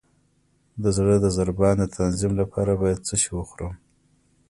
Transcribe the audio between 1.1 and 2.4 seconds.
د ضربان د تنظیم